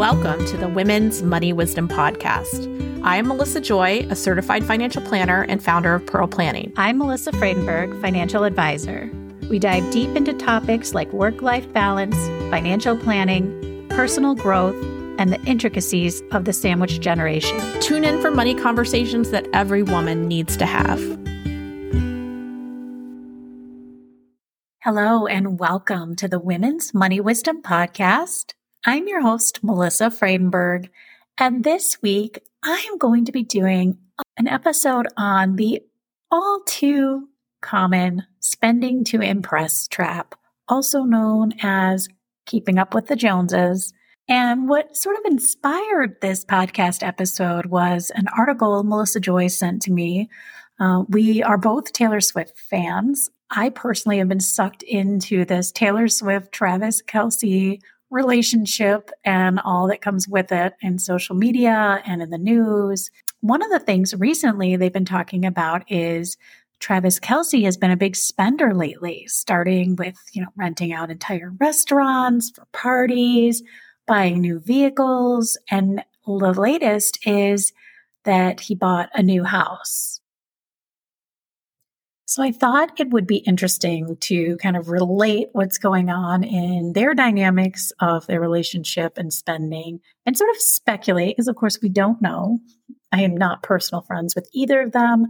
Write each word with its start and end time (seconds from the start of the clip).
Welcome 0.00 0.46
to 0.46 0.56
the 0.56 0.66
Women's 0.66 1.22
Money 1.22 1.52
Wisdom 1.52 1.86
Podcast. 1.86 2.64
I 3.04 3.16
am 3.16 3.28
Melissa 3.28 3.60
Joy, 3.60 4.06
a 4.08 4.16
certified 4.16 4.64
financial 4.64 5.02
planner 5.02 5.42
and 5.42 5.62
founder 5.62 5.94
of 5.94 6.06
Pearl 6.06 6.26
Planning. 6.26 6.72
I'm 6.78 6.96
Melissa 6.96 7.32
Fradenburg, 7.32 8.00
financial 8.00 8.44
advisor. 8.44 9.10
We 9.50 9.58
dive 9.58 9.90
deep 9.90 10.16
into 10.16 10.32
topics 10.32 10.94
like 10.94 11.12
work 11.12 11.42
life 11.42 11.70
balance, 11.74 12.16
financial 12.50 12.96
planning, 12.96 13.86
personal 13.90 14.34
growth, 14.34 14.74
and 15.18 15.34
the 15.34 15.40
intricacies 15.42 16.22
of 16.32 16.46
the 16.46 16.54
sandwich 16.54 16.98
generation. 17.00 17.60
Tune 17.82 18.02
in 18.06 18.22
for 18.22 18.30
money 18.30 18.54
conversations 18.54 19.30
that 19.32 19.46
every 19.52 19.82
woman 19.82 20.26
needs 20.26 20.56
to 20.56 20.64
have. 20.64 20.98
Hello, 24.82 25.26
and 25.26 25.60
welcome 25.60 26.16
to 26.16 26.26
the 26.26 26.40
Women's 26.40 26.94
Money 26.94 27.20
Wisdom 27.20 27.60
Podcast. 27.60 28.54
I'm 28.86 29.08
your 29.08 29.20
host, 29.20 29.62
Melissa 29.62 30.10
Fradenburg, 30.10 30.88
and 31.36 31.62
this 31.62 32.00
week 32.00 32.42
I 32.62 32.86
am 32.90 32.96
going 32.96 33.26
to 33.26 33.32
be 33.32 33.42
doing 33.42 33.98
an 34.38 34.48
episode 34.48 35.06
on 35.18 35.56
the 35.56 35.82
all 36.30 36.62
too 36.64 37.28
common 37.60 38.26
spending 38.38 39.04
to 39.04 39.20
impress 39.20 39.86
trap, 39.86 40.34
also 40.66 41.02
known 41.02 41.52
as 41.60 42.08
keeping 42.46 42.78
up 42.78 42.94
with 42.94 43.08
the 43.08 43.16
Joneses. 43.16 43.92
And 44.28 44.66
what 44.66 44.96
sort 44.96 45.18
of 45.18 45.26
inspired 45.26 46.18
this 46.22 46.46
podcast 46.46 47.06
episode 47.06 47.66
was 47.66 48.10
an 48.14 48.28
article 48.34 48.82
Melissa 48.82 49.20
Joy 49.20 49.48
sent 49.48 49.82
to 49.82 49.92
me. 49.92 50.30
Uh, 50.78 51.04
we 51.10 51.42
are 51.42 51.58
both 51.58 51.92
Taylor 51.92 52.22
Swift 52.22 52.56
fans. 52.56 53.28
I 53.50 53.68
personally 53.68 54.16
have 54.18 54.28
been 54.28 54.40
sucked 54.40 54.84
into 54.84 55.44
this 55.44 55.70
Taylor 55.70 56.08
Swift, 56.08 56.50
Travis 56.50 57.02
Kelce 57.02 57.78
relationship 58.10 59.10
and 59.24 59.60
all 59.60 59.86
that 59.88 60.02
comes 60.02 60.28
with 60.28 60.52
it 60.52 60.74
in 60.82 60.98
social 60.98 61.36
media 61.36 62.02
and 62.04 62.22
in 62.22 62.30
the 62.30 62.38
news. 62.38 63.10
One 63.40 63.62
of 63.62 63.70
the 63.70 63.78
things 63.78 64.14
recently 64.14 64.76
they've 64.76 64.92
been 64.92 65.04
talking 65.04 65.44
about 65.46 65.90
is 65.90 66.36
Travis 66.80 67.20
Kelce 67.20 67.64
has 67.64 67.76
been 67.76 67.90
a 67.90 67.96
big 67.96 68.16
spender 68.16 68.74
lately, 68.74 69.26
starting 69.26 69.96
with, 69.96 70.16
you 70.32 70.42
know, 70.42 70.48
renting 70.56 70.92
out 70.92 71.10
entire 71.10 71.52
restaurants 71.60 72.50
for 72.50 72.66
parties, 72.72 73.62
buying 74.06 74.40
new 74.40 74.60
vehicles. 74.60 75.58
And 75.70 76.02
the 76.26 76.54
latest 76.54 77.18
is 77.26 77.72
that 78.24 78.60
he 78.60 78.74
bought 78.74 79.10
a 79.14 79.22
new 79.22 79.44
house. 79.44 80.19
So 82.30 82.44
I 82.44 82.52
thought 82.52 83.00
it 83.00 83.10
would 83.10 83.26
be 83.26 83.38
interesting 83.38 84.16
to 84.20 84.56
kind 84.58 84.76
of 84.76 84.88
relate 84.88 85.48
what's 85.50 85.78
going 85.78 86.10
on 86.10 86.44
in 86.44 86.92
their 86.92 87.12
dynamics 87.12 87.90
of 87.98 88.24
their 88.28 88.40
relationship 88.40 89.18
and 89.18 89.32
spending 89.32 89.98
and 90.24 90.38
sort 90.38 90.50
of 90.50 90.56
speculate, 90.58 91.34
because 91.34 91.48
of 91.48 91.56
course 91.56 91.80
we 91.82 91.88
don't 91.88 92.22
know. 92.22 92.60
I 93.10 93.22
am 93.22 93.36
not 93.36 93.64
personal 93.64 94.02
friends 94.02 94.36
with 94.36 94.48
either 94.54 94.80
of 94.80 94.92
them. 94.92 95.26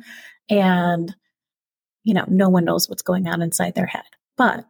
And, 0.51 1.17
you 2.05 2.13
know, 2.13 2.27
no 2.29 2.51
one 2.51 2.67
knows 2.67 2.87
what's 2.87 3.01
going 3.01 3.27
on 3.29 3.41
inside 3.41 3.75
their 3.75 3.87
head. 3.87 4.05
But 4.37 4.67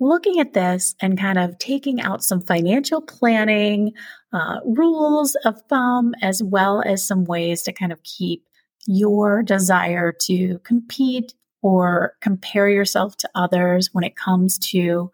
looking 0.00 0.40
at 0.40 0.54
this 0.54 0.94
and 1.02 1.20
kind 1.20 1.38
of 1.38 1.58
taking 1.58 2.00
out 2.00 2.24
some 2.24 2.40
financial 2.40 3.02
planning 3.02 3.92
uh, 4.32 4.60
rules 4.64 5.36
of 5.44 5.60
thumb, 5.68 6.14
as 6.22 6.42
well 6.42 6.82
as 6.86 7.06
some 7.06 7.26
ways 7.26 7.64
to 7.64 7.72
kind 7.74 7.92
of 7.92 8.02
keep 8.02 8.44
your 8.86 9.42
desire 9.42 10.12
to 10.12 10.58
compete 10.60 11.34
or 11.62 12.14
compare 12.20 12.68
yourself 12.68 13.16
to 13.16 13.30
others 13.34 13.90
when 13.92 14.04
it 14.04 14.16
comes 14.16 14.58
to 14.58 15.10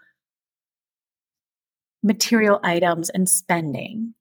material 2.02 2.60
items 2.62 3.10
and 3.10 3.28
spending 3.28 4.14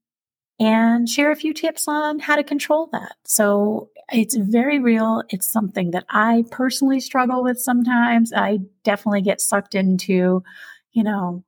and 0.59 1.09
share 1.09 1.31
a 1.31 1.35
few 1.35 1.53
tips 1.53 1.87
on 1.87 2.19
how 2.19 2.35
to 2.35 2.43
control 2.43 2.87
that. 2.91 3.15
So 3.25 3.89
it's 4.11 4.35
very 4.35 4.77
real. 4.77 5.23
It's 5.29 5.51
something 5.51 5.91
that 5.91 6.05
I 6.09 6.45
personally 6.51 6.99
struggle 6.99 7.43
with 7.43 7.59
sometimes. 7.59 8.31
I 8.31 8.59
definitely 8.83 9.23
get 9.23 9.41
sucked 9.41 9.73
into, 9.73 10.43
you 10.91 11.03
know, 11.03 11.43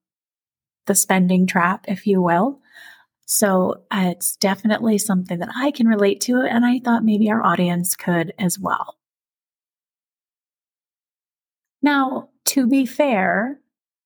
the 0.87 0.95
spending 0.95 1.45
trap, 1.45 1.85
if 1.87 2.07
you 2.07 2.21
will. 2.21 2.59
So 3.25 3.83
uh, 3.91 4.11
it's 4.11 4.35
definitely 4.35 4.97
something 4.97 5.39
that 5.39 5.49
I 5.55 5.71
can 5.71 5.87
relate 5.87 6.21
to, 6.21 6.41
and 6.41 6.65
I 6.65 6.79
thought 6.79 7.03
maybe 7.03 7.29
our 7.31 7.43
audience 7.43 7.95
could 7.95 8.33
as 8.37 8.59
well. 8.59 8.97
Now, 11.81 12.29
to 12.45 12.67
be 12.67 12.85
fair, 12.85 13.59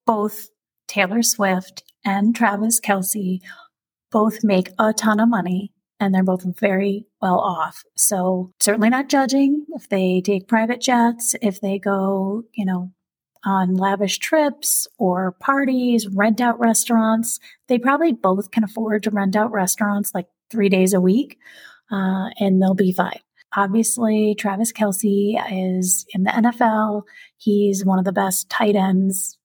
both 0.06 0.50
Taylor 0.88 1.22
Swift 1.22 1.84
and 2.04 2.36
Travis 2.36 2.80
Kelce 2.80 3.42
both 4.12 4.44
make 4.44 4.70
a 4.80 4.94
ton 4.94 5.20
of 5.20 5.30
money 5.30 5.74
and 6.00 6.14
they're 6.14 6.24
both 6.24 6.44
very 6.60 7.06
well 7.22 7.40
off. 7.40 7.84
So 7.96 8.52
certainly 8.60 8.90
not 8.90 9.10
judging 9.10 9.66
if 9.76 9.90
they 9.90 10.22
take 10.22 10.48
private 10.48 10.82
jets, 10.82 11.36
if 11.42 11.60
they 11.60 11.80
go, 11.80 12.44
you 12.54 12.66
know, 12.66 12.92
on 13.48 13.76
lavish 13.76 14.20
trips 14.20 14.88
or 14.98 15.32
parties, 15.40 16.06
rent 16.10 16.42
out 16.42 16.60
restaurants. 16.60 17.40
They 17.70 17.80
probably 17.80 18.12
both 18.12 18.52
can 18.52 18.66
afford 18.66 19.04
to 19.04 19.10
rent 19.10 19.38
out 19.38 19.54
restaurants 19.54 20.14
like 20.14 20.28
three 20.52 20.68
days 20.68 20.94
a 20.94 21.00
week, 21.00 21.38
uh, 21.90 22.28
and 22.42 22.62
they'll 22.62 22.74
be 22.74 22.92
fine. 22.92 23.22
Obviously, 23.56 24.36
Travis 24.38 24.74
Kelce 24.74 25.42
is 25.50 26.06
in 26.14 26.24
the 26.24 26.32
NFL. 26.32 27.04
He's 27.38 27.86
one 27.86 28.00
of 28.00 28.06
the 28.06 28.12
best 28.12 28.50
tight 28.50 28.76
ends 28.76 29.38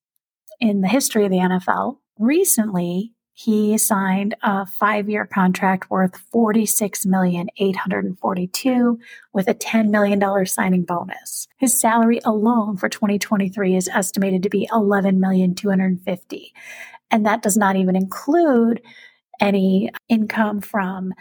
in 0.59 0.81
the 0.81 0.89
history 0.89 1.23
of 1.23 1.31
the 1.31 1.37
NFL. 1.37 1.99
Recently, 2.19 3.13
he 3.33 3.77
signed 3.79 4.35
a 4.43 4.65
five-year 4.65 5.25
contract 5.25 5.89
worth 5.89 6.17
46,842 6.31 8.99
with 9.33 9.47
a 9.47 9.55
$10 9.55 9.89
million 9.89 10.45
signing 10.45 10.83
bonus. 10.83 11.47
His 11.57 11.79
salary 11.79 12.19
alone 12.23 12.77
for 12.77 12.89
2023 12.89 13.75
is 13.75 13.87
estimated 13.87 14.43
to 14.43 14.49
be 14.49 14.69
11,250. 14.71 16.53
And 17.09 17.25
that 17.25 17.41
does 17.41 17.57
not 17.57 17.75
even 17.75 17.95
include 17.95 18.83
any 19.39 19.89
income 20.09 20.61
from 20.61 21.11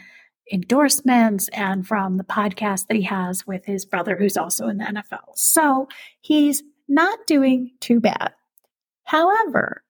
endorsements 0.52 1.48
and 1.54 1.86
from 1.86 2.18
the 2.18 2.24
podcast 2.24 2.88
that 2.88 2.96
he 2.96 3.04
has 3.04 3.46
with 3.46 3.64
his 3.64 3.86
brother 3.86 4.16
who's 4.16 4.36
also 4.36 4.68
in 4.68 4.76
the 4.76 4.84
NFL. 4.84 5.34
So 5.34 5.88
he's 6.20 6.62
not 6.88 7.18
doing 7.26 7.70
too 7.80 8.00
bad. 8.00 8.34
However, 9.04 9.82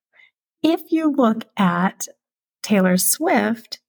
if 0.62 0.92
you 0.92 1.10
look 1.10 1.44
at 1.56 2.06
Taylor 2.62 2.96
Swift 2.96 3.80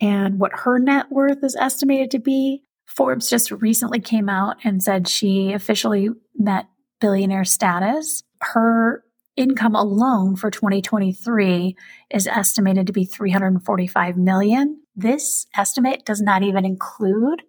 and 0.00 0.38
what 0.38 0.52
her 0.60 0.78
net 0.78 1.06
worth 1.10 1.42
is 1.42 1.56
estimated 1.56 2.10
to 2.12 2.18
be, 2.18 2.62
Forbes 2.86 3.30
just 3.30 3.50
recently 3.50 4.00
came 4.00 4.28
out 4.28 4.56
and 4.64 4.82
said 4.82 5.08
she 5.08 5.52
officially 5.52 6.10
met 6.36 6.66
billionaire 7.00 7.44
status. 7.44 8.22
Her 8.40 9.04
income 9.36 9.74
alone 9.74 10.36
for 10.36 10.50
2023 10.50 11.76
is 12.10 12.26
estimated 12.26 12.86
to 12.86 12.92
be 12.92 13.04
345 13.04 14.16
million. 14.16 14.80
This 14.94 15.46
estimate 15.56 16.04
does 16.04 16.20
not 16.20 16.42
even 16.42 16.64
include 16.64 17.42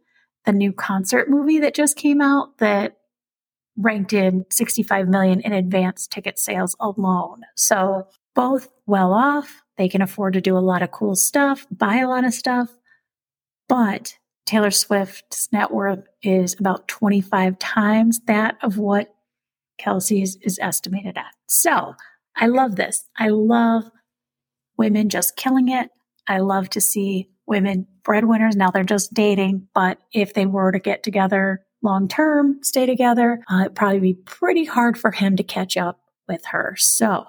the 0.46 0.54
new 0.54 0.72
concert 0.72 1.30
movie 1.30 1.60
that 1.60 1.76
just 1.76 1.98
came 1.98 2.22
out 2.22 2.58
that 2.60 2.98
ranked 3.78 4.14
in 4.14 4.46
65 4.50 5.08
million 5.08 5.42
in 5.42 5.52
advance 5.52 6.08
ticket 6.08 6.38
sales 6.40 6.76
alone. 6.80 7.42
So 7.56 8.08
both 8.36 8.70
well 8.86 9.14
off. 9.14 9.62
They 9.78 9.90
can 9.90 10.02
afford 10.02 10.34
to 10.34 10.42
do 10.42 10.58
a 10.58 10.60
lot 10.60 10.82
of 10.82 10.92
cool 10.92 11.16
stuff, 11.16 11.66
buy 11.72 11.98
a 11.98 12.08
lot 12.08 12.26
of 12.26 12.34
stuff. 12.34 12.70
But 13.68 14.18
Taylor 14.46 14.72
Swift's 14.72 15.52
net 15.52 15.72
worth 15.72 16.06
is 16.22 16.56
about 16.60 16.88
25 16.88 17.58
times 17.60 18.20
that 18.28 18.58
of 18.62 18.78
what 18.78 19.14
Kelce's 19.80 20.38
is 20.42 20.60
estimated 20.62 21.18
at. 21.18 21.34
So 21.48 21.96
I 22.36 22.48
love 22.48 22.76
this. 22.76 23.06
I 23.18 23.30
love 23.30 23.90
women 24.78 25.10
just 25.10 25.36
killing 25.36 25.70
it. 25.70 25.90
I 26.28 26.40
love 26.40 26.70
to 26.72 26.82
see 26.82 27.30
women 27.48 27.88
breadwinners. 28.04 28.56
Now 28.56 28.72
they're 28.72 28.84
just 28.84 29.14
dating, 29.14 29.68
but 29.74 30.00
if 30.12 30.34
they 30.34 30.46
were 30.46 30.72
to 30.72 30.80
get 30.80 31.04
together 31.04 31.66
long 31.82 32.08
term, 32.08 32.60
stay 32.62 32.86
together, 32.86 33.44
uh, 33.52 33.62
it'd 33.62 33.76
probably 33.76 34.00
be 34.00 34.14
pretty 34.14 34.66
hard 34.66 34.98
for 34.98 35.12
him 35.12 35.36
to 35.36 35.44
catch 35.44 35.78
up 35.78 36.00
with 36.28 36.46
her. 36.46 36.76
So 36.78 37.26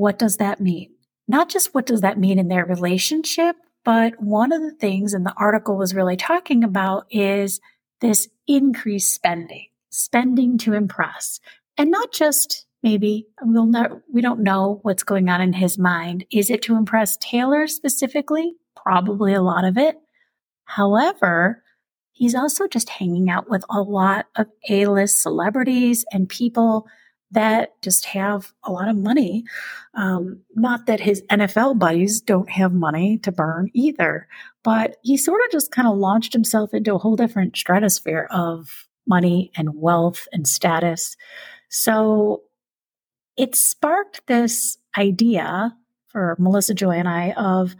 what 0.00 0.18
does 0.18 0.38
that 0.38 0.60
mean? 0.60 0.90
Not 1.28 1.50
just 1.50 1.74
what 1.74 1.84
does 1.84 2.00
that 2.00 2.18
mean 2.18 2.38
in 2.38 2.48
their 2.48 2.64
relationship, 2.64 3.54
but 3.84 4.14
one 4.18 4.50
of 4.50 4.62
the 4.62 4.72
things 4.72 5.12
in 5.12 5.24
the 5.24 5.34
article 5.36 5.76
was 5.76 5.94
really 5.94 6.16
talking 6.16 6.64
about 6.64 7.04
is 7.10 7.60
this 8.00 8.26
increased 8.48 9.12
spending, 9.12 9.66
spending 9.90 10.56
to 10.56 10.72
impress. 10.72 11.38
And 11.76 11.90
not 11.90 12.12
just 12.14 12.64
maybe 12.82 13.26
we'll 13.42 13.66
not, 13.66 13.90
we 14.10 14.22
don't 14.22 14.42
know 14.42 14.80
what's 14.82 15.02
going 15.02 15.28
on 15.28 15.42
in 15.42 15.52
his 15.52 15.78
mind. 15.78 16.24
Is 16.32 16.48
it 16.48 16.62
to 16.62 16.76
impress 16.76 17.18
Taylor 17.18 17.66
specifically? 17.66 18.54
Probably 18.74 19.34
a 19.34 19.42
lot 19.42 19.66
of 19.66 19.76
it. 19.76 19.96
However, 20.64 21.62
he's 22.12 22.34
also 22.34 22.66
just 22.66 22.88
hanging 22.88 23.28
out 23.28 23.50
with 23.50 23.64
a 23.68 23.82
lot 23.82 24.28
of 24.34 24.46
A-list 24.70 25.20
celebrities 25.20 26.06
and 26.10 26.26
people 26.26 26.86
that 27.32 27.80
just 27.82 28.06
have 28.06 28.52
a 28.64 28.72
lot 28.72 28.88
of 28.88 28.96
money. 28.96 29.44
Um, 29.94 30.40
not 30.54 30.86
that 30.86 31.00
his 31.00 31.22
NFL 31.30 31.78
buddies 31.78 32.20
don't 32.20 32.50
have 32.50 32.72
money 32.72 33.18
to 33.18 33.32
burn 33.32 33.70
either, 33.72 34.26
but 34.62 34.96
he 35.02 35.16
sort 35.16 35.40
of 35.44 35.52
just 35.52 35.70
kind 35.70 35.86
of 35.86 35.96
launched 35.96 36.32
himself 36.32 36.74
into 36.74 36.94
a 36.94 36.98
whole 36.98 37.16
different 37.16 37.56
stratosphere 37.56 38.26
of 38.30 38.88
money 39.06 39.50
and 39.56 39.74
wealth 39.74 40.26
and 40.32 40.46
status. 40.46 41.16
So 41.68 42.42
it 43.36 43.54
sparked 43.54 44.26
this 44.26 44.76
idea 44.98 45.76
for 46.08 46.36
Melissa 46.38 46.74
Joy 46.74 46.92
and 46.92 47.08
I 47.08 47.32
of 47.32 47.76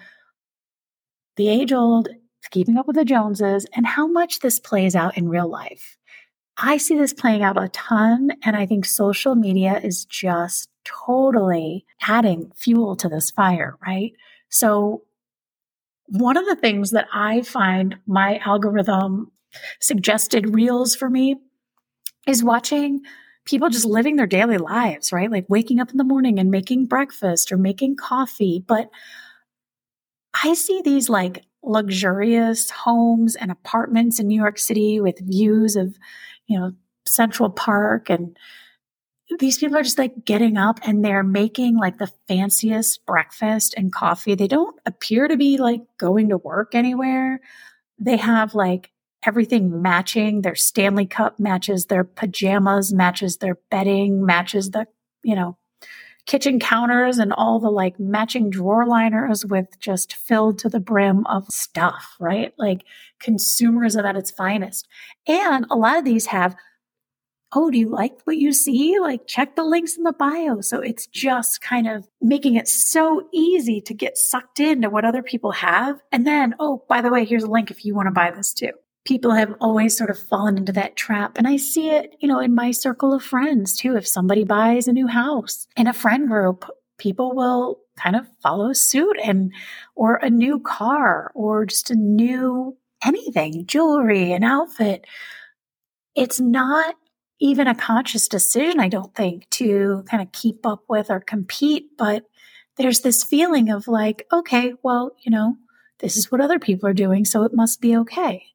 the 1.36 1.48
age 1.48 1.72
old 1.72 2.08
keeping 2.50 2.76
up 2.76 2.86
with 2.86 2.96
the 2.96 3.04
Joneses 3.04 3.66
and 3.74 3.86
how 3.86 4.06
much 4.06 4.40
this 4.40 4.58
plays 4.58 4.96
out 4.96 5.16
in 5.16 5.28
real 5.28 5.48
life. 5.48 5.96
I 6.62 6.76
see 6.76 6.96
this 6.96 7.12
playing 7.12 7.42
out 7.42 7.62
a 7.62 7.68
ton, 7.68 8.32
and 8.44 8.54
I 8.54 8.66
think 8.66 8.84
social 8.84 9.34
media 9.34 9.80
is 9.82 10.04
just 10.04 10.68
totally 10.84 11.86
adding 12.02 12.52
fuel 12.54 12.96
to 12.96 13.08
this 13.08 13.30
fire, 13.30 13.76
right? 13.86 14.12
So, 14.50 15.02
one 16.06 16.36
of 16.36 16.44
the 16.44 16.56
things 16.56 16.90
that 16.90 17.06
I 17.12 17.42
find 17.42 17.96
my 18.06 18.40
algorithm 18.44 19.30
suggested 19.80 20.54
reels 20.54 20.94
for 20.94 21.08
me 21.08 21.36
is 22.26 22.44
watching 22.44 23.00
people 23.44 23.70
just 23.70 23.86
living 23.86 24.16
their 24.16 24.26
daily 24.26 24.58
lives, 24.58 25.12
right? 25.12 25.30
Like 25.30 25.46
waking 25.48 25.80
up 25.80 25.90
in 25.90 25.96
the 25.96 26.04
morning 26.04 26.38
and 26.38 26.50
making 26.50 26.86
breakfast 26.86 27.52
or 27.52 27.56
making 27.56 27.96
coffee. 27.96 28.62
But 28.66 28.90
I 30.44 30.54
see 30.54 30.82
these 30.82 31.08
like 31.08 31.44
luxurious 31.62 32.70
homes 32.70 33.36
and 33.36 33.50
apartments 33.50 34.18
in 34.18 34.28
New 34.28 34.40
York 34.40 34.58
City 34.58 35.00
with 35.00 35.18
views 35.20 35.76
of, 35.76 35.96
you 36.50 36.58
know, 36.58 36.72
Central 37.06 37.48
Park 37.48 38.10
and 38.10 38.36
these 39.38 39.58
people 39.58 39.76
are 39.76 39.84
just 39.84 39.98
like 39.98 40.24
getting 40.24 40.56
up 40.56 40.80
and 40.82 41.04
they're 41.04 41.22
making 41.22 41.78
like 41.78 41.98
the 41.98 42.10
fanciest 42.26 43.06
breakfast 43.06 43.72
and 43.76 43.92
coffee. 43.92 44.34
They 44.34 44.48
don't 44.48 44.76
appear 44.84 45.28
to 45.28 45.36
be 45.36 45.56
like 45.58 45.82
going 45.98 46.30
to 46.30 46.36
work 46.36 46.74
anywhere. 46.74 47.40
They 48.00 48.16
have 48.16 48.56
like 48.56 48.90
everything 49.24 49.80
matching. 49.80 50.42
Their 50.42 50.56
Stanley 50.56 51.06
Cup 51.06 51.38
matches 51.38 51.86
their 51.86 52.02
pajamas, 52.02 52.92
matches 52.92 53.36
their 53.36 53.58
bedding, 53.70 54.26
matches 54.26 54.70
the, 54.70 54.86
you 55.22 55.36
know, 55.36 55.56
kitchen 56.30 56.60
counters 56.60 57.18
and 57.18 57.32
all 57.32 57.58
the 57.58 57.68
like 57.68 57.98
matching 57.98 58.50
drawer 58.50 58.86
liners 58.86 59.44
with 59.44 59.66
just 59.80 60.14
filled 60.14 60.60
to 60.60 60.68
the 60.68 60.78
brim 60.78 61.26
of 61.26 61.44
stuff, 61.50 62.14
right? 62.20 62.54
Like 62.56 62.84
consumerism 63.20 64.04
at 64.04 64.14
its 64.14 64.30
finest. 64.30 64.86
And 65.26 65.66
a 65.72 65.74
lot 65.74 65.98
of 65.98 66.04
these 66.04 66.26
have, 66.26 66.54
oh, 67.52 67.68
do 67.68 67.78
you 67.78 67.88
like 67.88 68.20
what 68.22 68.36
you 68.36 68.52
see? 68.52 69.00
Like 69.00 69.26
check 69.26 69.56
the 69.56 69.64
links 69.64 69.96
in 69.96 70.04
the 70.04 70.12
bio. 70.12 70.60
So 70.60 70.80
it's 70.80 71.08
just 71.08 71.62
kind 71.62 71.88
of 71.88 72.06
making 72.20 72.54
it 72.54 72.68
so 72.68 73.26
easy 73.34 73.80
to 73.80 73.92
get 73.92 74.16
sucked 74.16 74.60
into 74.60 74.88
what 74.88 75.04
other 75.04 75.24
people 75.24 75.50
have. 75.50 76.00
And 76.12 76.24
then, 76.24 76.54
oh, 76.60 76.84
by 76.88 77.00
the 77.00 77.10
way, 77.10 77.24
here's 77.24 77.42
a 77.42 77.50
link 77.50 77.72
if 77.72 77.84
you 77.84 77.96
want 77.96 78.06
to 78.06 78.12
buy 78.12 78.30
this 78.30 78.54
too 78.54 78.70
people 79.04 79.32
have 79.32 79.54
always 79.60 79.96
sort 79.96 80.10
of 80.10 80.18
fallen 80.18 80.58
into 80.58 80.72
that 80.72 80.96
trap. 80.96 81.38
And 81.38 81.48
I 81.48 81.56
see 81.56 81.90
it, 81.90 82.16
you 82.20 82.28
know, 82.28 82.38
in 82.40 82.54
my 82.54 82.70
circle 82.70 83.12
of 83.14 83.22
friends 83.22 83.76
too. 83.76 83.96
If 83.96 84.06
somebody 84.06 84.44
buys 84.44 84.88
a 84.88 84.92
new 84.92 85.06
house 85.06 85.66
in 85.76 85.86
a 85.86 85.92
friend 85.92 86.28
group, 86.28 86.68
people 86.98 87.34
will 87.34 87.78
kind 87.98 88.16
of 88.16 88.26
follow 88.42 88.72
suit 88.72 89.16
and, 89.22 89.52
or 89.94 90.16
a 90.16 90.30
new 90.30 90.60
car 90.60 91.32
or 91.34 91.66
just 91.66 91.90
a 91.90 91.94
new 91.94 92.76
anything, 93.04 93.66
jewelry, 93.66 94.32
an 94.32 94.44
outfit. 94.44 95.06
It's 96.14 96.40
not 96.40 96.94
even 97.40 97.66
a 97.66 97.74
conscious 97.74 98.28
decision, 98.28 98.80
I 98.80 98.88
don't 98.88 99.14
think, 99.14 99.48
to 99.50 100.04
kind 100.10 100.22
of 100.22 100.30
keep 100.32 100.66
up 100.66 100.84
with 100.88 101.10
or 101.10 101.20
compete, 101.20 101.96
but 101.96 102.24
there's 102.76 103.00
this 103.00 103.24
feeling 103.24 103.70
of 103.70 103.88
like, 103.88 104.26
okay, 104.32 104.74
well, 104.82 105.12
you 105.24 105.30
know, 105.30 105.56
this 106.00 106.16
is 106.16 106.30
what 106.30 106.40
other 106.40 106.58
people 106.58 106.88
are 106.88 106.94
doing, 106.94 107.24
so 107.24 107.42
it 107.44 107.54
must 107.54 107.80
be 107.80 107.96
okay. 107.96 108.49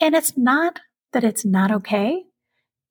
And 0.00 0.14
it's 0.14 0.36
not 0.36 0.80
that 1.12 1.24
it's 1.24 1.44
not 1.44 1.70
okay. 1.70 2.24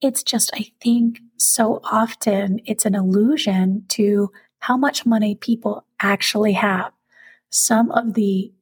It's 0.02 0.24
just, 0.24 0.52
I 0.54 0.68
think 0.80 1.20
so 1.38 1.82
often 1.84 2.62
it's 2.66 2.86
an 2.86 2.96
illusion 2.96 3.86
to 3.90 4.32
how 4.60 4.78
much 4.78 5.06
money 5.06 5.36
people 5.36 5.86
actually 6.00 6.54
have. 6.54 6.92
Some 7.50 7.92
of 7.92 8.14
the 8.14 8.54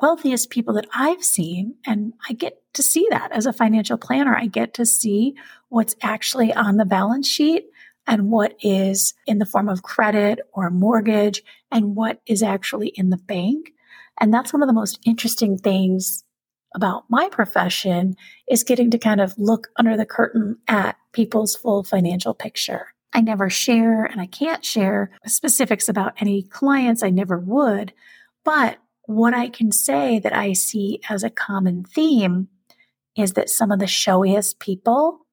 wealthiest 0.00 0.50
people 0.50 0.74
that 0.74 0.86
I've 0.94 1.22
seen, 1.22 1.74
and 1.86 2.14
I 2.28 2.32
get 2.32 2.62
to 2.74 2.82
see 2.82 3.06
that 3.10 3.32
as 3.32 3.46
a 3.46 3.52
financial 3.52 3.98
planner, 3.98 4.34
I 4.34 4.46
get 4.46 4.74
to 4.74 4.86
see 4.86 5.34
what's 5.68 5.94
actually 6.02 6.52
on 6.54 6.76
the 6.76 6.84
balance 6.84 7.28
sheet 7.28 7.66
and 8.06 8.30
what 8.30 8.56
is 8.62 9.14
in 9.26 9.38
the 9.38 9.46
form 9.46 9.68
of 9.68 9.82
credit 9.82 10.40
or 10.52 10.70
mortgage 10.70 11.42
and 11.70 11.94
what 11.94 12.22
is 12.26 12.42
actually 12.42 12.88
in 12.88 13.10
the 13.10 13.18
bank. 13.18 13.72
And 14.20 14.32
that's 14.32 14.52
one 14.52 14.62
of 14.62 14.68
the 14.68 14.74
most 14.74 14.98
interesting 15.04 15.58
things 15.58 16.24
about 16.74 17.04
my 17.08 17.28
profession 17.30 18.16
is 18.48 18.64
getting 18.64 18.90
to 18.90 18.98
kind 18.98 19.20
of 19.20 19.34
look 19.38 19.68
under 19.76 19.96
the 19.96 20.06
curtain 20.06 20.56
at 20.68 20.96
people's 21.12 21.56
full 21.56 21.82
financial 21.82 22.34
picture. 22.34 22.88
I 23.12 23.20
never 23.20 23.50
share 23.50 24.04
and 24.04 24.20
I 24.20 24.26
can't 24.26 24.64
share 24.64 25.10
specifics 25.26 25.88
about 25.88 26.14
any 26.20 26.42
clients. 26.42 27.02
I 27.02 27.10
never 27.10 27.38
would. 27.38 27.92
But 28.44 28.78
what 29.04 29.34
I 29.34 29.48
can 29.48 29.72
say 29.72 30.20
that 30.20 30.34
I 30.34 30.52
see 30.52 31.00
as 31.08 31.24
a 31.24 31.30
common 31.30 31.84
theme 31.84 32.48
is 33.16 33.32
that 33.32 33.50
some 33.50 33.72
of 33.72 33.80
the 33.80 33.88
showiest 33.88 34.60
people 34.60 35.26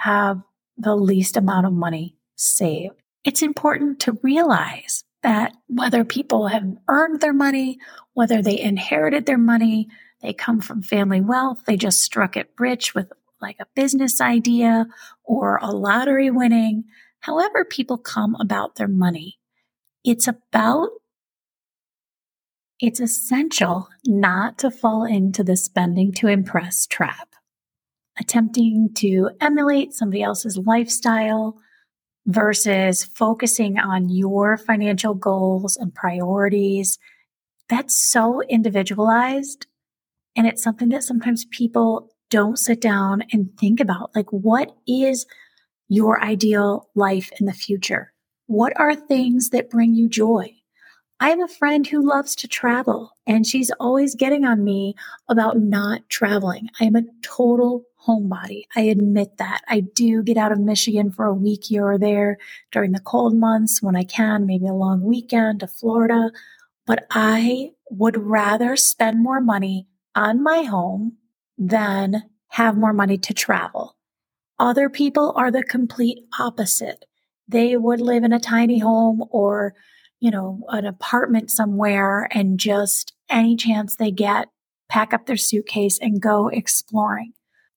have 0.00 0.42
the 0.76 0.94
least 0.94 1.36
amount 1.36 1.66
of 1.66 1.72
money 1.72 2.16
saved. 2.36 2.94
It's 3.24 3.42
important 3.42 4.00
to 4.00 4.18
realize 4.22 5.02
that 5.22 5.56
whether 5.68 6.04
people 6.04 6.48
have 6.48 6.76
earned 6.88 7.22
their 7.22 7.32
money, 7.32 7.78
whether 8.12 8.42
they 8.42 8.60
inherited 8.60 9.24
their 9.24 9.38
money, 9.38 9.88
they 10.24 10.32
come 10.32 10.60
from 10.60 10.82
family 10.82 11.20
wealth. 11.20 11.64
They 11.66 11.76
just 11.76 12.00
struck 12.00 12.34
it 12.34 12.50
rich 12.58 12.94
with 12.94 13.12
like 13.42 13.56
a 13.60 13.66
business 13.76 14.22
idea 14.22 14.86
or 15.22 15.58
a 15.60 15.70
lottery 15.70 16.30
winning. 16.30 16.84
However, 17.20 17.62
people 17.62 17.98
come 17.98 18.34
about 18.40 18.76
their 18.76 18.88
money. 18.88 19.38
It's 20.02 20.26
about, 20.26 20.88
it's 22.80 23.00
essential 23.00 23.88
not 24.06 24.56
to 24.58 24.70
fall 24.70 25.04
into 25.04 25.44
the 25.44 25.58
spending 25.58 26.10
to 26.12 26.28
impress 26.28 26.86
trap. 26.86 27.28
Attempting 28.18 28.94
to 28.94 29.28
emulate 29.42 29.92
somebody 29.92 30.22
else's 30.22 30.56
lifestyle 30.56 31.58
versus 32.24 33.04
focusing 33.04 33.78
on 33.78 34.08
your 34.08 34.56
financial 34.56 35.12
goals 35.12 35.76
and 35.76 35.94
priorities. 35.94 36.98
That's 37.68 37.94
so 37.94 38.40
individualized 38.48 39.66
and 40.36 40.46
it's 40.46 40.62
something 40.62 40.88
that 40.90 41.04
sometimes 41.04 41.44
people 41.46 42.10
don't 42.30 42.58
sit 42.58 42.80
down 42.80 43.22
and 43.32 43.56
think 43.58 43.80
about. 43.80 44.10
Like, 44.14 44.30
what 44.30 44.76
is 44.86 45.26
your 45.88 46.22
ideal 46.22 46.88
life 46.94 47.30
in 47.38 47.46
the 47.46 47.52
future? 47.52 48.12
What 48.46 48.72
are 48.76 48.94
things 48.94 49.50
that 49.50 49.70
bring 49.70 49.94
you 49.94 50.08
joy? 50.08 50.54
I 51.20 51.30
have 51.30 51.40
a 51.40 51.48
friend 51.48 51.86
who 51.86 52.06
loves 52.06 52.34
to 52.36 52.48
travel 52.48 53.12
and 53.26 53.46
she's 53.46 53.70
always 53.78 54.14
getting 54.14 54.44
on 54.44 54.64
me 54.64 54.94
about 55.28 55.58
not 55.58 56.08
traveling. 56.08 56.68
I 56.80 56.84
am 56.84 56.96
a 56.96 57.04
total 57.22 57.84
homebody. 58.06 58.64
I 58.76 58.82
admit 58.82 59.38
that. 59.38 59.62
I 59.68 59.80
do 59.80 60.22
get 60.22 60.36
out 60.36 60.52
of 60.52 60.58
Michigan 60.58 61.10
for 61.10 61.24
a 61.24 61.32
week 61.32 61.64
here 61.64 61.86
or 61.86 61.98
there 61.98 62.38
during 62.72 62.92
the 62.92 63.00
cold 63.00 63.34
months 63.34 63.80
when 63.82 63.96
I 63.96 64.04
can, 64.04 64.44
maybe 64.44 64.66
a 64.66 64.74
long 64.74 65.02
weekend 65.02 65.60
to 65.60 65.66
Florida. 65.66 66.30
But 66.86 67.06
I 67.10 67.70
would 67.90 68.16
rather 68.16 68.76
spend 68.76 69.22
more 69.22 69.40
money 69.40 69.86
on 70.14 70.42
my 70.42 70.62
home 70.62 71.16
than 71.58 72.24
have 72.48 72.76
more 72.76 72.92
money 72.92 73.18
to 73.18 73.34
travel. 73.34 73.96
Other 74.58 74.88
people 74.88 75.32
are 75.36 75.50
the 75.50 75.62
complete 75.62 76.20
opposite. 76.38 77.04
They 77.48 77.76
would 77.76 78.00
live 78.00 78.24
in 78.24 78.32
a 78.32 78.40
tiny 78.40 78.78
home 78.78 79.24
or, 79.30 79.74
you 80.20 80.30
know, 80.30 80.62
an 80.68 80.86
apartment 80.86 81.50
somewhere 81.50 82.28
and 82.30 82.58
just 82.58 83.12
any 83.28 83.56
chance 83.56 83.96
they 83.96 84.10
get, 84.10 84.48
pack 84.88 85.12
up 85.12 85.26
their 85.26 85.36
suitcase 85.36 85.98
and 86.00 86.20
go 86.22 86.48
exploring. 86.48 87.32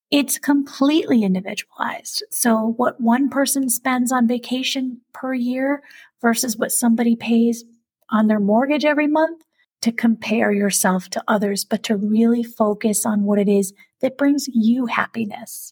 It's 0.09 0.37
completely 0.37 1.23
individualized. 1.23 2.23
So 2.31 2.73
what 2.77 3.01
one 3.01 3.29
person 3.29 3.69
spends 3.69 4.11
on 4.11 4.27
vacation 4.27 5.01
per 5.13 5.33
year 5.33 5.81
versus 6.21 6.55
what 6.55 6.71
somebody 6.71 7.15
pays 7.15 7.65
on 8.09 8.27
their 8.27 8.39
mortgage 8.39 8.85
every 8.85 9.07
month 9.07 9.43
to 9.87 9.91
compare 9.93 10.51
yourself 10.51 11.09
to 11.09 11.23
others, 11.29 11.63
but 11.63 11.81
to 11.81 11.95
really 11.95 12.43
focus 12.43 13.05
on 13.05 13.23
what 13.23 13.39
it 13.39 13.47
is 13.47 13.71
that 14.01 14.17
brings 14.17 14.45
you 14.49 14.85
happiness. 14.85 15.71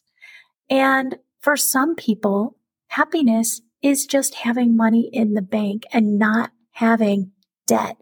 And 0.70 1.18
for 1.40 1.54
some 1.54 1.94
people, 1.94 2.56
happiness 2.88 3.60
is 3.82 4.06
just 4.06 4.34
having 4.36 4.74
money 4.74 5.10
in 5.12 5.34
the 5.34 5.42
bank 5.42 5.82
and 5.92 6.18
not 6.18 6.50
having 6.70 7.30
debt. 7.66 7.98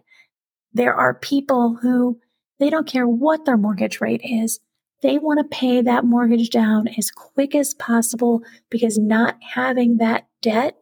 There 0.72 0.94
are 0.94 1.14
people 1.14 1.78
who 1.82 2.20
they 2.60 2.70
don't 2.70 2.86
care 2.86 3.08
what 3.08 3.44
their 3.44 3.56
mortgage 3.56 4.00
rate 4.00 4.22
is. 4.22 4.60
They 5.02 5.18
want 5.18 5.40
to 5.40 5.56
pay 5.56 5.82
that 5.82 6.04
mortgage 6.04 6.50
down 6.50 6.86
as 6.96 7.10
quick 7.10 7.56
as 7.56 7.74
possible 7.74 8.40
because 8.70 8.98
not 8.98 9.36
having 9.42 9.96
that 9.96 10.28
debt 10.42 10.76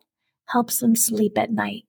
helps 0.48 0.80
them 0.80 0.94
sleep 0.94 1.38
at 1.38 1.50
night. 1.50 1.84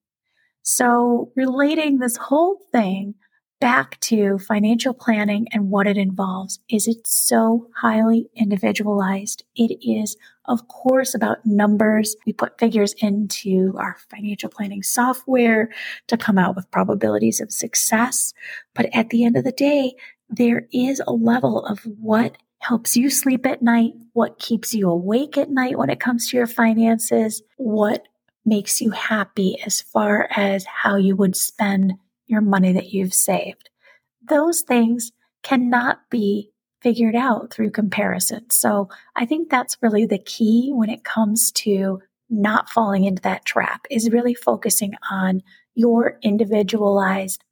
So 0.62 1.34
relating 1.36 2.00
this 2.00 2.16
whole 2.16 2.58
thing 2.72 3.16
back 3.64 3.98
to 4.02 4.38
financial 4.40 4.94
planning 4.94 5.48
and 5.54 5.70
what 5.70 5.88
it 5.88 5.96
involves 5.96 6.60
is 6.68 6.86
it's 6.86 7.16
so 7.16 7.70
highly 7.78 8.30
individualized. 8.36 9.46
It 9.56 9.78
is, 9.82 10.18
of 10.44 10.68
course, 10.68 11.16
about 11.16 11.46
numbers. 11.46 12.18
We 12.26 12.34
put 12.34 12.60
figures 12.60 12.94
into 12.98 13.74
our 13.80 13.96
financial 14.10 14.50
planning 14.50 14.84
software 14.84 15.70
to 16.08 16.18
come 16.18 16.38
out 16.38 16.58
with 16.58 16.70
probabilities 16.72 17.40
of 17.40 17.54
success. 17.54 18.34
But 18.76 18.90
at 18.94 19.12
the 19.12 19.24
end 19.24 19.38
of 19.38 19.46
the 19.46 19.54
day, 19.54 19.94
there 20.30 20.68
is 20.74 21.02
a 21.08 21.14
level 21.14 21.66
of 21.66 21.80
what 21.86 22.36
helps 22.60 22.98
you 22.98 23.10
sleep 23.10 23.46
at 23.46 23.62
night, 23.62 23.94
what 24.12 24.40
keeps 24.40 24.74
you 24.74 24.90
awake 24.90 25.38
at 25.38 25.50
night 25.50 25.78
when 25.78 25.90
it 25.90 26.02
comes 26.02 26.30
to 26.30 26.36
your 26.36 26.48
finances, 26.48 27.42
what 27.56 28.10
makes 28.46 28.82
you 28.82 28.92
happy 28.92 29.58
as 29.66 29.80
far 29.80 30.28
as 30.36 30.66
how 30.66 30.98
you 30.98 31.16
would 31.16 31.38
spend 31.38 31.94
your 32.28 32.42
money 32.42 32.74
that 32.74 32.92
you've 32.94 33.14
saved. 33.14 33.70
Those 34.28 34.62
things 34.62 35.12
cannot 35.44 36.00
be 36.10 36.52
figured 36.82 37.16
out 37.16 37.52
through 37.52 37.72
comparison. 37.72 38.50
So 38.50 38.90
I 39.16 39.26
think 39.26 39.50
that's 39.50 39.78
really 39.82 40.06
the 40.06 40.20
key 40.20 40.72
when 40.74 40.90
it 40.90 41.04
comes 41.04 41.52
to 41.54 42.02
not 42.30 42.70
falling 42.70 43.06
into 43.06 43.22
that 43.22 43.46
trap 43.46 43.86
is 43.90 44.10
really 44.10 44.34
focusing 44.34 44.94
on 45.10 45.42
your 45.76 46.18
individualized 46.22 47.44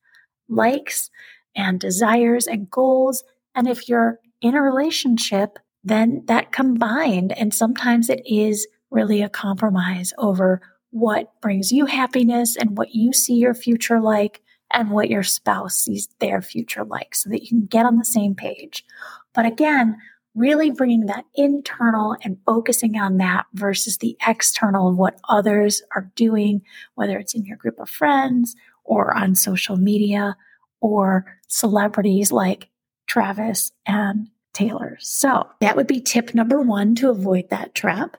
likes 0.50 1.10
and 1.56 1.80
desires 1.80 2.48
and 2.48 2.70
goals. 2.70 3.24
And 3.56 3.68
if 3.68 3.88
you're 3.88 4.20
in 4.42 4.56
a 4.56 4.62
relationship, 4.62 5.60
then 5.84 6.24
that 6.28 6.52
combined, 6.52 7.32
and 7.38 7.54
sometimes 7.54 8.10
it 8.10 8.22
is 8.26 8.68
really 8.90 9.22
a 9.22 9.30
compromise 9.30 10.14
over 10.18 10.62
what 10.92 11.32
brings 11.42 11.72
you 11.72 11.86
happiness 11.86 12.58
and 12.58 12.78
what 12.78 12.94
you 12.94 13.14
see 13.14 13.36
your 13.36 13.54
future 13.54 14.00
like 14.00 14.42
and 14.74 14.92
what 14.92 15.10
your 15.10 15.24
spouse 15.24 15.78
sees 15.78 16.08
their 16.20 16.42
future 16.42 16.84
like 16.84 17.16
so 17.16 17.30
that 17.30 17.42
you 17.44 17.48
can 17.48 17.66
get 17.66 17.86
on 17.86 17.98
the 17.98 18.06
same 18.06 18.36
page. 18.36 18.86
But 19.34 19.46
again, 19.46 19.98
really 20.36 20.72
bringing 20.72 21.08
that 21.08 21.26
internal 21.36 22.16
and 22.24 22.38
focusing 22.46 22.98
on 22.98 23.18
that 23.18 23.46
versus 23.54 23.98
the 23.98 24.18
external 24.26 24.90
of 24.90 24.98
what 24.98 25.20
others 25.28 25.82
are 25.96 26.10
doing, 26.16 26.62
whether 26.96 27.18
it's 27.18 27.34
in 27.34 27.46
your 27.46 27.58
group 27.58 27.80
of 27.80 27.90
friends 27.90 28.56
or 28.84 29.16
on 29.16 29.36
social 29.36 29.78
media 29.78 30.38
or 30.80 31.26
celebrities 31.48 32.32
like 32.32 32.70
Travis 33.08 33.72
and 33.86 34.30
Taylor. 34.54 34.98
So 35.00 35.50
that 35.60 35.76
would 35.76 35.88
be 35.88 36.02
tip 36.02 36.34
number 36.34 36.62
one 36.62 36.96
to 36.96 37.10
avoid 37.10 37.50
that 37.50 37.76
trap. 37.76 38.18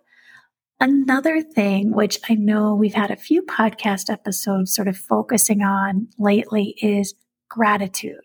Another 0.83 1.41
thing, 1.43 1.93
which 1.93 2.19
I 2.29 2.35
know 2.35 2.75
we've 2.75 2.93
had 2.93 3.13
a 3.13 3.17
few 3.17 3.43
podcast 3.43 4.11
episodes 4.11 4.75
sort 4.75 4.89
of 4.89 4.97
focusing 4.97 5.63
on 5.63 6.09
lately, 6.19 6.75
is 6.83 7.15
gratitude. 7.49 8.25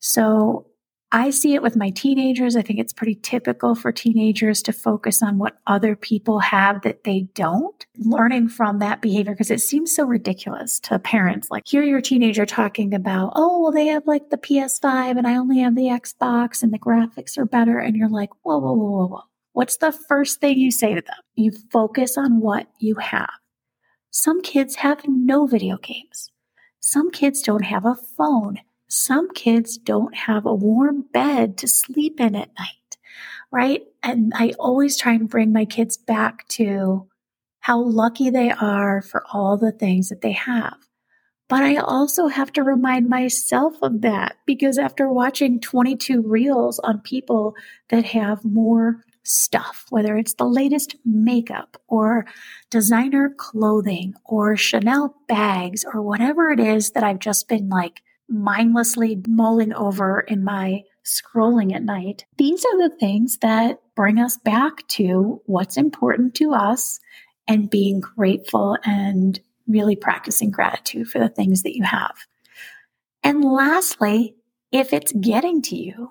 So 0.00 0.66
I 1.12 1.30
see 1.30 1.54
it 1.54 1.62
with 1.62 1.76
my 1.76 1.88
teenagers. 1.88 2.56
I 2.56 2.62
think 2.62 2.78
it's 2.78 2.92
pretty 2.92 3.14
typical 3.14 3.74
for 3.74 3.90
teenagers 3.90 4.60
to 4.64 4.72
focus 4.74 5.22
on 5.22 5.38
what 5.38 5.56
other 5.66 5.96
people 5.96 6.40
have 6.40 6.82
that 6.82 7.04
they 7.04 7.20
don't. 7.32 7.86
Learning 7.96 8.48
from 8.48 8.80
that 8.80 9.00
behavior, 9.00 9.32
because 9.32 9.50
it 9.50 9.62
seems 9.62 9.96
so 9.96 10.04
ridiculous 10.04 10.78
to 10.80 10.98
parents. 10.98 11.48
Like, 11.50 11.62
hear 11.66 11.84
your 11.84 12.02
teenager 12.02 12.44
talking 12.44 12.92
about, 12.92 13.32
oh, 13.34 13.62
well, 13.62 13.72
they 13.72 13.86
have 13.86 14.06
like 14.06 14.28
the 14.28 14.36
PS5 14.36 15.16
and 15.16 15.26
I 15.26 15.36
only 15.36 15.60
have 15.60 15.74
the 15.74 15.84
Xbox 15.84 16.62
and 16.62 16.70
the 16.70 16.78
graphics 16.78 17.38
are 17.38 17.46
better. 17.46 17.78
And 17.78 17.96
you're 17.96 18.10
like, 18.10 18.28
whoa, 18.42 18.58
whoa, 18.58 18.74
whoa, 18.74 18.90
whoa, 18.90 19.06
whoa. 19.06 19.22
What's 19.54 19.76
the 19.76 19.92
first 19.92 20.40
thing 20.40 20.58
you 20.58 20.72
say 20.72 20.96
to 20.96 21.00
them? 21.00 21.16
You 21.36 21.52
focus 21.72 22.18
on 22.18 22.40
what 22.40 22.66
you 22.80 22.96
have. 22.96 23.30
Some 24.10 24.42
kids 24.42 24.74
have 24.76 25.02
no 25.06 25.46
video 25.46 25.76
games. 25.76 26.32
Some 26.80 27.12
kids 27.12 27.40
don't 27.40 27.64
have 27.64 27.86
a 27.86 27.94
phone. 27.94 28.58
Some 28.88 29.30
kids 29.30 29.78
don't 29.78 30.14
have 30.14 30.44
a 30.44 30.52
warm 30.52 31.04
bed 31.12 31.56
to 31.58 31.68
sleep 31.68 32.18
in 32.18 32.34
at 32.34 32.50
night, 32.58 32.96
right? 33.52 33.82
And 34.02 34.32
I 34.34 34.54
always 34.58 34.98
try 34.98 35.12
and 35.12 35.28
bring 35.28 35.52
my 35.52 35.66
kids 35.66 35.96
back 35.96 36.48
to 36.48 37.08
how 37.60 37.80
lucky 37.80 38.30
they 38.30 38.50
are 38.50 39.02
for 39.02 39.22
all 39.32 39.56
the 39.56 39.72
things 39.72 40.08
that 40.08 40.20
they 40.20 40.32
have. 40.32 40.78
But 41.48 41.62
I 41.62 41.76
also 41.76 42.26
have 42.26 42.52
to 42.54 42.64
remind 42.64 43.08
myself 43.08 43.76
of 43.82 44.00
that 44.00 44.36
because 44.46 44.78
after 44.78 45.08
watching 45.08 45.60
22 45.60 46.22
reels 46.22 46.80
on 46.80 47.02
people 47.02 47.54
that 47.90 48.06
have 48.06 48.44
more 48.44 49.04
stuff, 49.24 49.86
whether 49.90 50.16
it's 50.16 50.34
the 50.34 50.46
latest 50.46 50.96
makeup 51.04 51.80
or 51.88 52.26
designer 52.70 53.34
clothing 53.36 54.14
or 54.24 54.56
Chanel 54.56 55.16
bags 55.26 55.84
or 55.92 56.02
whatever 56.02 56.50
it 56.50 56.60
is 56.60 56.92
that 56.92 57.02
I've 57.02 57.18
just 57.18 57.48
been 57.48 57.68
like 57.68 58.02
mindlessly 58.28 59.20
mulling 59.26 59.72
over 59.74 60.20
in 60.20 60.44
my 60.44 60.82
scrolling 61.04 61.74
at 61.74 61.82
night. 61.82 62.24
These 62.36 62.64
are 62.64 62.88
the 62.88 62.96
things 62.96 63.38
that 63.38 63.80
bring 63.94 64.18
us 64.18 64.36
back 64.38 64.86
to 64.88 65.42
what's 65.46 65.76
important 65.76 66.34
to 66.36 66.52
us 66.52 67.00
and 67.46 67.70
being 67.70 68.00
grateful 68.00 68.78
and 68.84 69.38
really 69.66 69.96
practicing 69.96 70.50
gratitude 70.50 71.08
for 71.08 71.18
the 71.18 71.28
things 71.28 71.62
that 71.62 71.76
you 71.76 71.84
have. 71.84 72.14
And 73.22 73.44
lastly, 73.44 74.36
if 74.72 74.92
it's 74.92 75.12
getting 75.12 75.62
to 75.62 75.76
you 75.76 76.10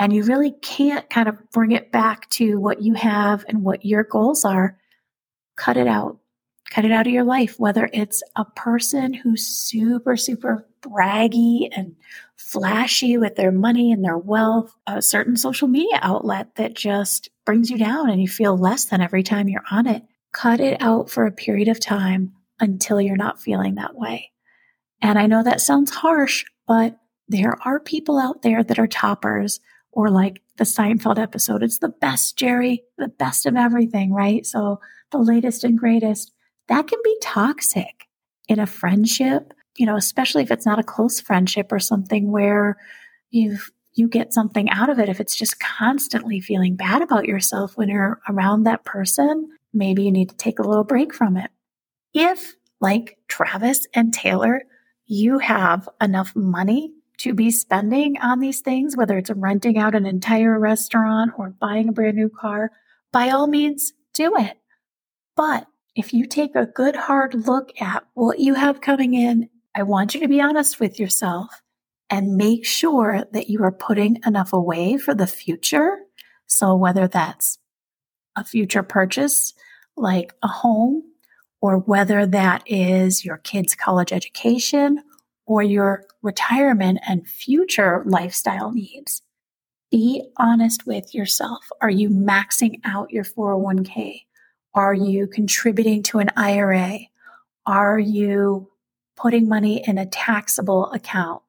and 0.00 0.14
you 0.14 0.24
really 0.24 0.52
can't 0.62 1.08
kind 1.10 1.28
of 1.28 1.38
bring 1.50 1.72
it 1.72 1.92
back 1.92 2.28
to 2.30 2.58
what 2.58 2.80
you 2.80 2.94
have 2.94 3.44
and 3.48 3.62
what 3.62 3.84
your 3.84 4.02
goals 4.02 4.46
are, 4.46 4.78
cut 5.56 5.76
it 5.76 5.86
out. 5.86 6.18
Cut 6.70 6.86
it 6.86 6.90
out 6.90 7.06
of 7.06 7.12
your 7.12 7.24
life, 7.24 7.56
whether 7.58 7.90
it's 7.92 8.22
a 8.34 8.44
person 8.44 9.12
who's 9.12 9.46
super, 9.46 10.16
super 10.16 10.66
braggy 10.80 11.68
and 11.76 11.96
flashy 12.36 13.18
with 13.18 13.34
their 13.36 13.52
money 13.52 13.92
and 13.92 14.02
their 14.02 14.16
wealth, 14.16 14.74
a 14.86 15.02
certain 15.02 15.36
social 15.36 15.68
media 15.68 15.98
outlet 16.00 16.54
that 16.54 16.74
just 16.74 17.28
brings 17.44 17.70
you 17.70 17.76
down 17.76 18.08
and 18.08 18.22
you 18.22 18.28
feel 18.28 18.56
less 18.56 18.86
than 18.86 19.02
every 19.02 19.22
time 19.22 19.48
you're 19.48 19.64
on 19.70 19.86
it. 19.86 20.02
Cut 20.32 20.60
it 20.60 20.80
out 20.80 21.10
for 21.10 21.26
a 21.26 21.32
period 21.32 21.68
of 21.68 21.78
time 21.78 22.32
until 22.58 23.00
you're 23.00 23.16
not 23.16 23.42
feeling 23.42 23.74
that 23.74 23.96
way. 23.96 24.30
And 25.02 25.18
I 25.18 25.26
know 25.26 25.42
that 25.42 25.60
sounds 25.60 25.90
harsh, 25.90 26.46
but 26.66 26.98
there 27.28 27.58
are 27.66 27.80
people 27.80 28.18
out 28.18 28.42
there 28.42 28.62
that 28.62 28.78
are 28.78 28.86
toppers 28.86 29.60
or 29.92 30.10
like 30.10 30.42
the 30.56 30.64
Seinfeld 30.64 31.18
episode. 31.18 31.62
It's 31.62 31.78
the 31.78 31.88
best, 31.88 32.36
Jerry, 32.36 32.84
the 32.98 33.08
best 33.08 33.46
of 33.46 33.56
everything, 33.56 34.12
right? 34.12 34.46
So 34.46 34.80
the 35.10 35.18
latest 35.18 35.64
and 35.64 35.78
greatest 35.78 36.32
that 36.68 36.86
can 36.86 36.98
be 37.02 37.16
toxic 37.20 38.06
in 38.48 38.60
a 38.60 38.66
friendship, 38.66 39.52
you 39.76 39.86
know, 39.86 39.96
especially 39.96 40.42
if 40.42 40.50
it's 40.50 40.66
not 40.66 40.78
a 40.78 40.84
close 40.84 41.20
friendship 41.20 41.72
or 41.72 41.80
something 41.80 42.30
where 42.30 42.76
you 43.30 43.58
you 43.94 44.08
get 44.08 44.32
something 44.32 44.70
out 44.70 44.88
of 44.88 44.98
it. 45.00 45.08
If 45.08 45.20
it's 45.20 45.36
just 45.36 45.58
constantly 45.58 46.40
feeling 46.40 46.76
bad 46.76 47.02
about 47.02 47.26
yourself 47.26 47.76
when 47.76 47.88
you're 47.88 48.20
around 48.28 48.62
that 48.62 48.84
person, 48.84 49.48
maybe 49.74 50.04
you 50.04 50.12
need 50.12 50.30
to 50.30 50.36
take 50.36 50.60
a 50.60 50.62
little 50.62 50.84
break 50.84 51.12
from 51.12 51.36
it. 51.36 51.50
If, 52.14 52.54
like 52.80 53.18
Travis 53.26 53.86
and 53.92 54.14
Taylor, 54.14 54.62
you 55.06 55.38
have 55.38 55.88
enough 56.00 56.34
money 56.36 56.92
to 57.20 57.34
be 57.34 57.50
spending 57.50 58.18
on 58.20 58.40
these 58.40 58.60
things, 58.60 58.96
whether 58.96 59.18
it's 59.18 59.30
renting 59.30 59.76
out 59.76 59.94
an 59.94 60.06
entire 60.06 60.58
restaurant 60.58 61.32
or 61.36 61.54
buying 61.60 61.88
a 61.88 61.92
brand 61.92 62.16
new 62.16 62.30
car, 62.30 62.70
by 63.12 63.28
all 63.28 63.46
means, 63.46 63.92
do 64.14 64.32
it. 64.36 64.56
But 65.36 65.66
if 65.94 66.14
you 66.14 66.26
take 66.26 66.54
a 66.54 66.66
good 66.66 66.96
hard 66.96 67.34
look 67.46 67.72
at 67.80 68.04
what 68.14 68.38
you 68.38 68.54
have 68.54 68.80
coming 68.80 69.14
in, 69.14 69.50
I 69.74 69.82
want 69.82 70.14
you 70.14 70.20
to 70.20 70.28
be 70.28 70.40
honest 70.40 70.80
with 70.80 70.98
yourself 70.98 71.60
and 72.08 72.36
make 72.36 72.64
sure 72.64 73.24
that 73.32 73.48
you 73.48 73.62
are 73.62 73.72
putting 73.72 74.18
enough 74.24 74.52
away 74.52 74.96
for 74.96 75.14
the 75.14 75.26
future. 75.26 75.98
So 76.46 76.74
whether 76.74 77.06
that's 77.06 77.58
a 78.34 78.44
future 78.44 78.82
purchase 78.82 79.52
like 79.96 80.32
a 80.42 80.48
home 80.48 81.02
or 81.60 81.78
whether 81.78 82.24
that 82.26 82.62
is 82.66 83.24
your 83.24 83.36
kids' 83.36 83.74
college 83.74 84.12
education 84.12 85.02
or 85.50 85.64
your 85.64 86.04
retirement 86.22 87.00
and 87.08 87.26
future 87.26 88.04
lifestyle 88.06 88.70
needs. 88.70 89.20
Be 89.90 90.22
honest 90.36 90.86
with 90.86 91.12
yourself. 91.12 91.66
Are 91.82 91.90
you 91.90 92.08
maxing 92.08 92.78
out 92.84 93.10
your 93.10 93.24
401k? 93.24 94.26
Are 94.74 94.94
you 94.94 95.26
contributing 95.26 96.04
to 96.04 96.20
an 96.20 96.30
IRA? 96.36 97.00
Are 97.66 97.98
you 97.98 98.70
putting 99.16 99.48
money 99.48 99.82
in 99.84 99.98
a 99.98 100.06
taxable 100.06 100.88
account? 100.92 101.42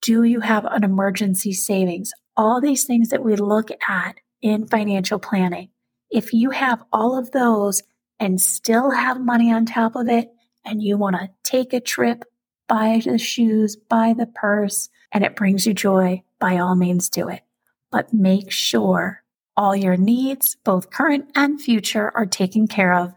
Do 0.00 0.22
you 0.22 0.38
have 0.38 0.64
an 0.66 0.84
emergency 0.84 1.54
savings? 1.54 2.12
All 2.36 2.60
these 2.60 2.84
things 2.84 3.08
that 3.08 3.24
we 3.24 3.34
look 3.34 3.70
at 3.88 4.14
in 4.42 4.68
financial 4.68 5.18
planning. 5.18 5.70
If 6.08 6.32
you 6.32 6.50
have 6.50 6.84
all 6.92 7.18
of 7.18 7.32
those 7.32 7.82
and 8.20 8.40
still 8.40 8.92
have 8.92 9.20
money 9.20 9.52
on 9.52 9.66
top 9.66 9.96
of 9.96 10.08
it, 10.08 10.30
and 10.64 10.80
you 10.80 10.96
want 10.96 11.16
to 11.16 11.30
take 11.42 11.72
a 11.72 11.80
trip, 11.80 12.24
buy 12.68 13.00
the 13.04 13.18
shoes, 13.18 13.76
buy 13.76 14.14
the 14.16 14.26
purse, 14.26 14.88
and 15.12 15.24
it 15.24 15.36
brings 15.36 15.66
you 15.66 15.74
joy, 15.74 16.22
by 16.38 16.58
all 16.58 16.74
means 16.74 17.08
do 17.08 17.28
it. 17.28 17.42
But 17.90 18.12
make 18.12 18.50
sure 18.50 19.22
all 19.56 19.76
your 19.76 19.96
needs, 19.96 20.56
both 20.64 20.90
current 20.90 21.30
and 21.34 21.60
future, 21.60 22.10
are 22.14 22.26
taken 22.26 22.66
care 22.66 22.92
of. 22.92 23.12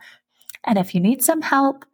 And 0.64 0.78
if 0.78 0.94
you 0.94 1.02
need 1.02 1.24
some 1.24 1.42
help, 1.42 1.86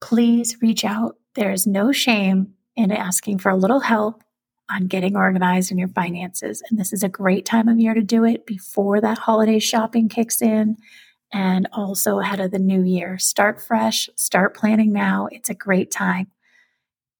please 0.00 0.60
reach 0.62 0.84
out. 0.84 1.16
There 1.34 1.50
is 1.50 1.66
no 1.66 1.92
shame 1.92 2.54
in 2.76 2.92
asking 2.92 3.38
for 3.38 3.50
a 3.50 3.56
little 3.56 3.80
help 3.80 4.22
on 4.70 4.86
getting 4.86 5.16
organized 5.16 5.72
in 5.72 5.78
your 5.78 5.88
finances. 5.88 6.62
And 6.70 6.78
this 6.78 6.92
is 6.92 7.02
a 7.02 7.08
great 7.08 7.44
time 7.44 7.68
of 7.68 7.80
year 7.80 7.94
to 7.94 8.02
do 8.02 8.24
it 8.24 8.46
before 8.46 9.00
that 9.00 9.18
holiday 9.18 9.58
shopping 9.58 10.08
kicks 10.08 10.40
in 10.40 10.76
and 11.32 11.68
also 11.72 12.20
ahead 12.20 12.40
of 12.40 12.50
the 12.50 12.58
new 12.58 12.82
year. 12.82 13.18
Start 13.18 13.60
fresh, 13.60 14.08
start 14.16 14.54
planning 14.54 14.92
now. 14.92 15.28
It's 15.30 15.50
a 15.50 15.54
great 15.54 15.90
time. 15.90 16.30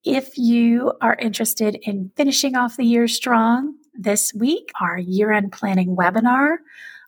If 0.04 0.38
you 0.38 0.92
are 1.00 1.16
interested 1.16 1.78
in 1.82 2.10
finishing 2.16 2.56
off 2.56 2.76
the 2.76 2.84
year 2.84 3.06
strong, 3.06 3.74
this 3.94 4.32
week, 4.34 4.70
our 4.80 4.98
year 4.98 5.32
end 5.32 5.52
planning 5.52 5.94
webinar 5.94 6.56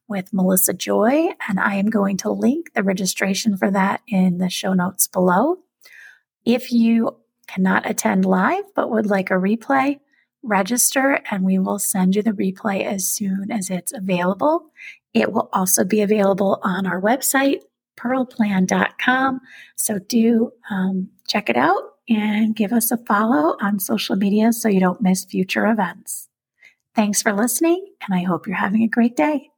with 0.08 0.32
Melissa 0.32 0.74
Joy, 0.74 1.28
and 1.48 1.58
I 1.58 1.76
am 1.76 1.86
going 1.86 2.18
to 2.18 2.30
link 2.30 2.74
the 2.74 2.82
registration 2.82 3.56
for 3.56 3.70
that 3.70 4.02
in 4.06 4.38
the 4.38 4.50
show 4.50 4.74
notes 4.74 5.06
below. 5.06 5.58
If 6.44 6.70
you 6.70 7.16
cannot 7.46 7.88
attend 7.88 8.24
live 8.26 8.64
but 8.74 8.90
would 8.90 9.06
like 9.06 9.30
a 9.30 9.34
replay, 9.34 10.00
register 10.42 11.20
and 11.30 11.44
we 11.44 11.58
will 11.58 11.78
send 11.78 12.16
you 12.16 12.22
the 12.22 12.32
replay 12.32 12.84
as 12.84 13.10
soon 13.10 13.50
as 13.50 13.70
it's 13.70 13.92
available. 13.92 14.70
It 15.14 15.32
will 15.32 15.48
also 15.52 15.84
be 15.84 16.02
available 16.02 16.58
on 16.62 16.86
our 16.86 17.00
website, 17.00 17.60
pearlplan.com. 17.96 19.40
So 19.76 19.98
do 19.98 20.50
um, 20.68 21.08
check 21.28 21.48
it 21.48 21.56
out 21.56 21.91
and 22.14 22.54
give 22.54 22.72
us 22.72 22.90
a 22.90 22.96
follow 22.96 23.56
on 23.60 23.78
social 23.78 24.16
media 24.16 24.52
so 24.52 24.68
you 24.68 24.80
don't 24.80 25.00
miss 25.00 25.24
future 25.24 25.66
events. 25.66 26.28
Thanks 26.94 27.22
for 27.22 27.32
listening, 27.32 27.86
and 28.06 28.14
I 28.14 28.24
hope 28.24 28.46
you're 28.46 28.56
having 28.56 28.82
a 28.82 28.88
great 28.88 29.16
day. 29.16 29.50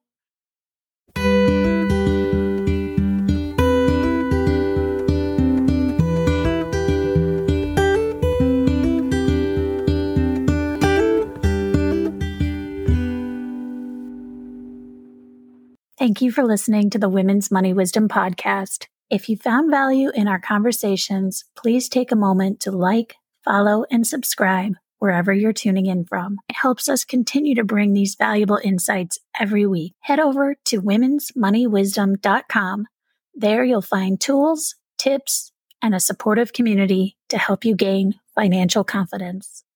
Thank 15.97 16.21
you 16.21 16.31
for 16.31 16.45
listening 16.45 16.91
to 16.91 16.99
the 16.99 17.09
Women's 17.09 17.51
Money 17.51 17.73
Wisdom 17.73 18.09
Podcast. 18.09 18.87
If 19.11 19.29
you 19.29 19.37
found 19.37 19.71
value 19.71 20.11
in 20.15 20.29
our 20.29 20.41
conversations, 20.41 21.45
please 21.57 21.89
take 21.89 22.11
a 22.11 22.17
moment 22.17 22.61
to 22.61 22.71
like, 22.71 23.17
follow, 23.45 23.85
and 23.91 24.07
subscribe 24.07 24.73
wherever 24.99 25.31
you're 25.33 25.53
tuning 25.53 25.85
in 25.87 26.07
from. 26.07 26.39
It 26.49 26.57
helps 26.57 26.89
us 26.89 27.05
continue 27.05 27.55
to 27.57 27.65
bring 27.65 27.93
these 27.93 28.15
valuable 28.15 28.61
insights 28.65 29.19
every 29.39 29.67
week. 29.67 29.93
Head 30.01 30.21
over 30.21 30.57
to 30.67 30.81
womensmoneywisdom.com. 30.81 32.87
There 33.35 33.65
you'll 33.65 33.83
find 33.83 34.21
tools, 34.21 34.77
tips, 34.97 35.53
and 35.83 35.95
a 35.95 36.01
supportive 36.01 36.55
community 36.55 37.19
to 37.29 37.37
help 37.37 37.67
you 37.67 37.75
gain 37.75 38.15
financial 38.35 38.85
confidence. 38.85 39.65